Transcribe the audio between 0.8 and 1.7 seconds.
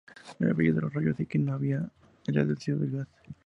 los rayos X nos